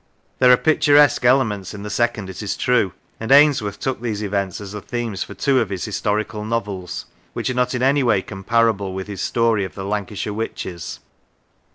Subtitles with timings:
[0.39, 4.59] There are picturesque elements in the second, it is true, and Ainsworth took these events
[4.59, 8.23] as the themes for two of his historical novels, which are not in any way
[8.23, 11.01] com parable with his story of the "Lancashire Witches."